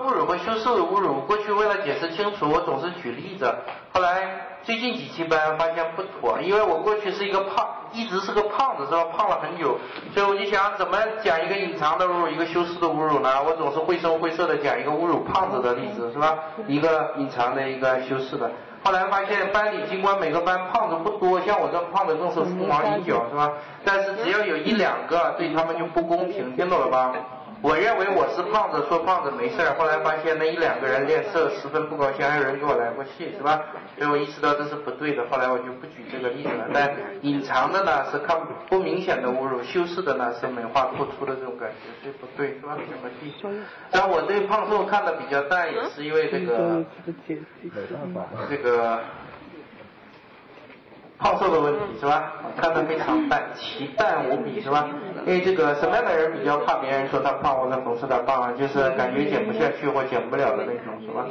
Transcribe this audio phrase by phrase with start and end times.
[0.00, 3.54] 侮辱和修饰的侮辱，过去为了解释清楚，我总是举例子。
[3.92, 4.22] 后来
[4.62, 9.04] 最近几期班发现不妥，因为我过去是一个胖，一直是个胖子，是吧？
[9.16, 9.78] 胖了很久，
[10.14, 13.42] 所以我就想怎么讲一个隐藏的侮辱，一个修饰的侮辱呢？
[13.42, 16.38] 我总是绘声绘色的讲一个侮辱胖子的例子，是吧？
[16.66, 18.50] 一个隐藏的，一个修饰的。
[18.84, 23.52] 后来发现班里尽管每个班胖子不多，像我这胖子更是凤毛麟角，是吧？
[23.84, 27.12] 但是只要有一两个，对他们就不公平，听懂了吧？
[27.62, 29.72] 我认为我是胖子，说胖子没事儿。
[29.78, 33.62] 后来发现那一两个人脸色十分不高兴，还有人给我来过信，是吧？
[33.96, 35.24] 所以我意识到这是不对的。
[35.30, 36.66] 后来我就不举这个例子了。
[36.74, 38.36] 但隐藏的呢是看
[38.68, 42.76] 不明显的侮辱，修饰的呢是美化突出的这种感觉，所以不对，是吧？
[42.76, 43.32] 怎么地？
[43.92, 46.84] 但我对胖瘦看的比较淡，也是因为这个
[48.50, 49.00] 这个。
[51.22, 52.32] 胖瘦的问题是吧？
[52.60, 54.88] 看得非常淡，奇淡无比是吧？
[55.24, 58.52] 因为这个什么样的人比较怕别人说他胖或者讽刺他胖啊？
[58.58, 61.24] 就是感觉减不下去或减不了的那种是吧？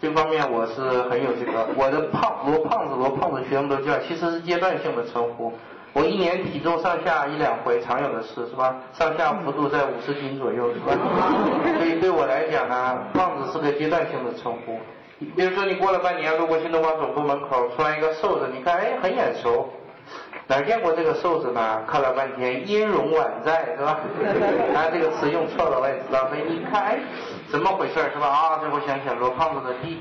[0.00, 5.52] 这方面我是很有这个，我的胖罗胖子罗胖子学生都叫，其实是阶段性的称呼。
[5.94, 8.76] 我一年体重上下一两回常有的事是吧？
[8.92, 10.94] 上下幅度在五十斤左右是吧？
[11.76, 14.78] 所以对我来讲呢，胖子是个阶段性的称呼。
[15.36, 19.68] 比如说你过了半年，路过新东方总部门口，出来一个瘦子，你看，哎，很眼熟，
[20.46, 21.82] 哪见过这个瘦子呢？
[21.86, 23.98] 看了半天，音容宛在，是吧？
[24.74, 26.28] 啊，这个词用错了，我也知道。
[26.28, 26.98] 所以你看，哎，
[27.50, 28.28] 怎么回事，是吧？
[28.28, 30.00] 啊，最后想想，罗胖子的弟。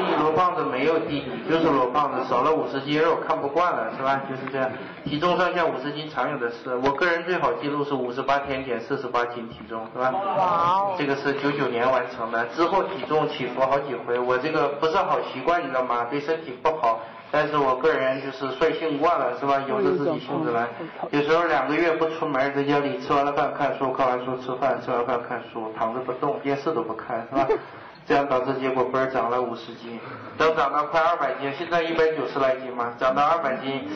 [0.00, 4.20] 注意，罗胖子没有弟弟，就是罗胖子少了五十斤肉，看不惯了，是吧？
[4.28, 4.70] 就是这样，
[5.04, 6.74] 体重上下五十斤常有的事。
[6.82, 10.10] 我个人最好记录是五十八天减四十八斤体重，是吧？
[10.36, 14.18] 哇这个是九九年完成的，之后体重起伏好几回。
[14.18, 16.06] 我这个不是好习惯，你知道吗？
[16.10, 17.00] 对身体不好。
[17.32, 19.62] 但是我个人就是率性惯了，是吧？
[19.68, 20.66] 由着自己性子来。
[21.10, 27.46] 有时候两个月不出门，在家里吃完了饭看书，看完书吃饭，吃完饭看书，躺着不动，电视都不看，是吧？
[28.10, 29.96] 这样导致结果不是长了五十斤，
[30.36, 33.88] 等长到快二百斤，现在一百九十来斤嘛，长到二百斤，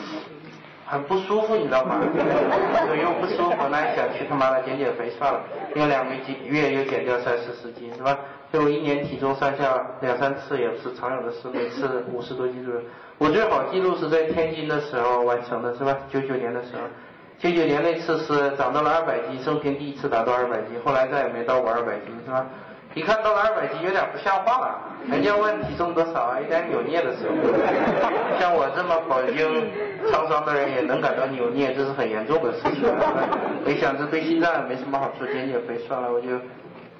[0.87, 1.99] 很不舒服，你知道吗？
[2.97, 5.41] 又不舒服，那想去他妈的减减肥算了，
[5.75, 6.15] 用两个
[6.45, 8.17] 月又减掉三四十斤，是吧？
[8.53, 12.79] 所以我一年体重上下两三次也是常有的事，每次五十多斤左右。
[13.17, 15.93] 我最好记录是在天津的时候完成的，是吧？
[16.09, 16.83] 九九年的时候，
[17.37, 22.45] 九九年那次是长到了二百斤，生平第一次达到二百斤，后来再也没到过二百斤，是吧？
[22.95, 24.79] 一看到了二百斤，有点不像话了。
[25.11, 26.39] 人家问体重多少啊？
[26.39, 27.35] 有点扭捏的时候。
[28.39, 29.35] 像我这么饱经
[30.09, 32.89] 沧桑的人也能感到扭捏，这是很严重的事情。
[33.65, 36.39] 没想着对心脏也没什么好处，减减肥算了，我就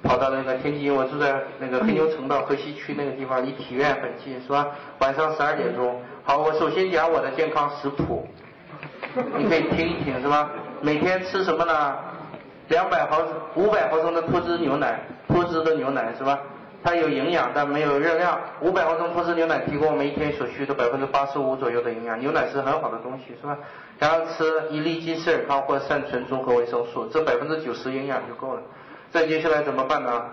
[0.02, 4.68] 跑到那个天津，我住在那个黑牛城道河西区那个地方，离体院很近，是吧？
[4.98, 8.28] 晚上十二点钟，好，我首先讲我的健康食谱，
[9.38, 10.50] 你可以听一听，是吧？
[10.82, 11.96] 每天吃什么呢？
[12.68, 16.38] 两百毫升、五百毫升的脱脂牛奶，脱脂的牛奶是吧？
[16.82, 18.38] 它有营养，但没有热量。
[18.60, 22.18] 五百毫升脱脂牛奶提供我们一天所需的百分之八十五左右的营养。
[22.20, 23.58] 牛奶是很好的东西，是吧？
[23.98, 28.62] 然后吃一粒金丝尔康或善存综合维生素，这百分之九十营养就够了。
[29.10, 30.26] 再接下来怎么办呢？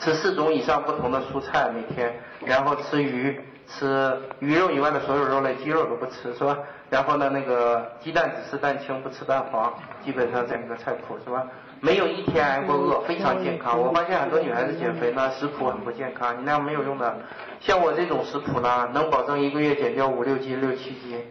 [0.00, 2.12] 吃四种以上不同的蔬菜每天，
[2.44, 3.40] 然后吃鱼。
[3.68, 6.56] 吃鱼肉以外的所有肉类，鸡肉都不吃，是吧？
[6.90, 9.72] 然后呢，那个鸡蛋只吃蛋清，不吃蛋黄，
[10.04, 11.46] 基本上这样一个菜谱，是吧？
[11.80, 13.78] 没有一天挨过饿，非常健康。
[13.78, 17.14] 我发现很多女孩子减肥呢，食谱很不健康，你那样没有用的。
[17.60, 21.22] 像我这种食谱呢，能保证一个月减掉五六斤、六七斤。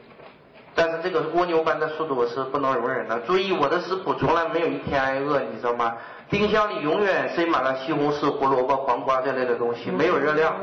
[0.77, 3.19] 但是这个蜗牛般的速度我是不能容忍的。
[3.21, 5.91] 注意，我的食谱从来没有一天挨饿，你知道吗？
[6.29, 10.53] 冰箱里永远塞满了西红柿、胡萝卜、黄瓜这类的东西，没有热量。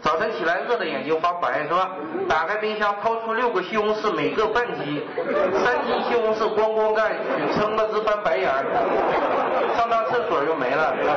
[0.00, 1.90] 早晨起来饿的眼睛发白，是吧？
[2.28, 5.02] 打开冰箱，掏出六个西红柿，每个半斤，
[5.62, 8.64] 三斤西红柿咣咣干去，撑的直翻白眼儿。
[9.76, 11.14] 上趟厕所就没了，是吧？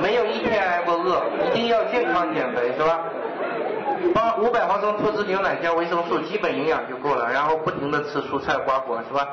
[0.00, 3.00] 没有一天挨过饿，一定要健康减肥，是吧？
[4.12, 7.32] 八五百毫升脱脂牛奶加维生素，基本营养就够了。
[7.32, 9.28] 然后不停的吃蔬菜瓜果，是吧？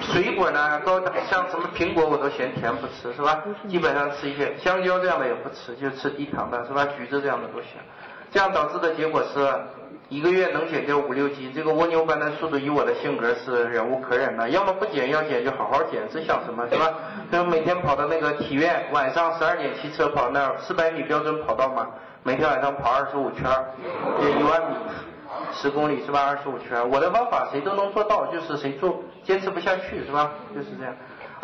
[0.00, 3.42] 水果呢，高像什么苹果我都嫌甜不吃，是吧？
[3.68, 6.86] 基本上吃一些香蕉这样的也不吃，就吃低糖的，是吧？
[6.96, 7.70] 橘子这样的都行。
[8.32, 9.46] 这样导致的结果是
[10.08, 11.52] 一个月能减掉五六斤。
[11.54, 14.48] 这个蜗牛般的速度，以我的性格是忍无可忍的。
[14.48, 16.94] 要么不减，要减就好好减，只想什么，是吧？
[17.30, 21.86] 就每天跑到那个体院，晚上十二点骑车跑那儿四百米标准跑道嘛。
[22.22, 23.44] 每天晚上跑二十五圈，
[24.22, 24.76] 也一万米，
[25.52, 26.24] 十公里是吧？
[26.26, 30.30] 二十五圈，我的方法谁都能做到，就是谁做坚持不下去是吧？
[30.54, 30.94] 就是这样。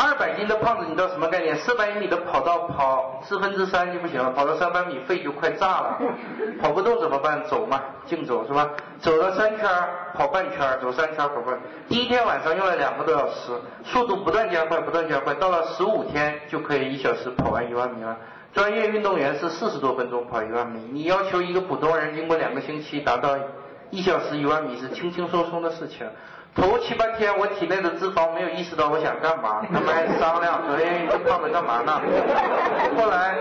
[0.00, 1.56] 二百斤的胖子，你知道什么概念？
[1.56, 5.99] 四百米的跑道跑四分之三就不行了，跑到三百米肺就快炸了。
[6.62, 7.43] 跑不动怎么办？
[7.47, 8.71] 走嘛，竞走是吧？
[9.00, 9.69] 走了三圈，
[10.15, 11.59] 跑半圈，走三圈跑半。
[11.89, 13.50] 第一天晚上用了两个多小时，
[13.83, 18.17] 速度不断加快，不断加快，到了十五天就可以一小时跑完一万米了。
[18.55, 23.37] 专业运动员是四十多分钟跑一万米，你要求一个普通人经过两个星期达到
[23.91, 26.09] 一小时一万米是轻轻松松的事情。
[26.55, 32.00] 头七八天，我体内的脂肪没有意识到我想干嘛， 他们还商量昨天这胖子干嘛呢？
[32.99, 33.37] 后来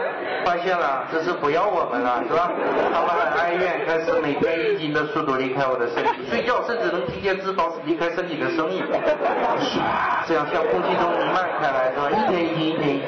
[0.46, 2.52] 发现了，这是不要我们了，是吧？
[2.94, 9.80] 他们很哀怨，开始每天一斤的速度离开我的身体，睡觉甚至能听见脂肪离开身体的声音，唰，
[10.28, 12.12] 这样像空气中弥漫开来，是吧？
[12.12, 13.00] 一天一斤，一天一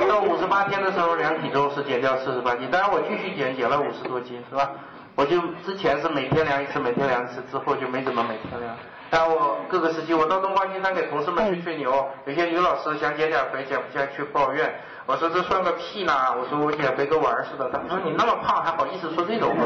[0.00, 4.68] 斤，到五十八天的时候量体重是减掉四十八斤，当然我继续减，减了五十多斤，是吧？
[5.16, 8.74] 我就之前是每天量一次，每天量一次，之后就没怎么每天量。
[9.10, 12.08] 然后我各个时期，我到东方经常给同事们吹吹牛。
[12.26, 14.74] 有些女老师想减点肥，减不下去抱怨。
[15.06, 16.12] 我说这算个屁呢！
[16.36, 17.70] 我说我减肥跟玩似的。
[17.70, 19.62] 他们说你那么胖还好意思说这种话？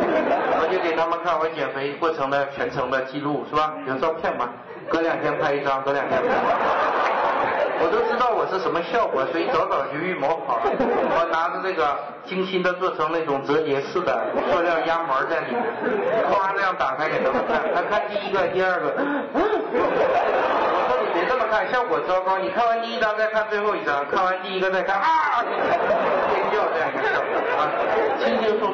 [0.61, 3.73] 我就给他们看我减肥过程的全程的记录，是吧？
[3.87, 4.51] 有照片吗？
[4.91, 7.08] 隔两天拍一张，隔两天拍。
[7.81, 10.71] 我都知道我是什么效果，所以早早就预谋好了。
[11.15, 14.21] 我拿着这个精心的做成那种折叠式的
[14.51, 15.63] 塑料压膜在里面，
[16.31, 17.63] 哗这样打开给他们看。
[17.75, 18.93] 他看第一个、第二个，
[19.33, 19.39] 我
[20.89, 22.39] 说你别这么看，效果糟糕。
[22.39, 25.45] 你看完第一张再看最后一张，看完第一个再看啊，
[26.35, 27.71] 尖叫这样一个效果啊，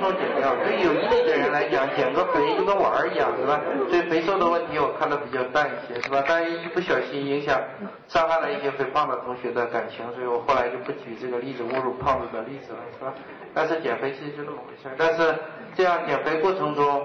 [0.05, 0.55] 都减掉。
[0.63, 3.59] 对有毅力的人来讲，减个肥就跟玩儿一样，是吧？
[3.91, 6.23] 对肥瘦的问题我看的比较淡一些，是吧？
[6.29, 7.61] 但一不小心影响、
[8.07, 8.85] 伤害了一些肥。
[8.95, 13.13] 胖的同学的感情，所以我后来就不举这个例子侮辱胖子的例子了，是吧？
[13.53, 15.35] 但是减肥其实就那么回事儿但是
[15.75, 17.05] 这样减肥过程中，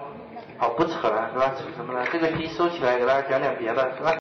[0.60, 1.51] 好不扯了，是吧？
[1.57, 2.06] 扯什么呢？
[2.12, 4.13] 这个题收起来，给大家讲点别的，是吧？